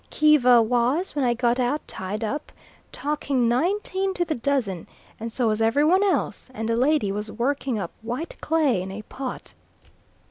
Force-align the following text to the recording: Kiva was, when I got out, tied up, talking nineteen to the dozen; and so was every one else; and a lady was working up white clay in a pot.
Kiva 0.09 0.63
was, 0.63 1.15
when 1.15 1.23
I 1.23 1.35
got 1.35 1.59
out, 1.59 1.87
tied 1.87 2.23
up, 2.23 2.51
talking 2.91 3.47
nineteen 3.47 4.15
to 4.15 4.25
the 4.25 4.33
dozen; 4.33 4.87
and 5.19 5.31
so 5.31 5.49
was 5.49 5.61
every 5.61 5.85
one 5.85 6.03
else; 6.03 6.49
and 6.55 6.67
a 6.71 6.75
lady 6.75 7.11
was 7.11 7.31
working 7.31 7.77
up 7.77 7.91
white 8.01 8.35
clay 8.41 8.81
in 8.81 8.91
a 8.91 9.03
pot. 9.03 9.53